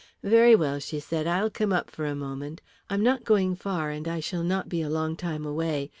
[0.23, 2.59] "Very well," she said, "I'll come up for a moment.
[2.89, 5.89] I'm not going far, and I shall not be a long time away.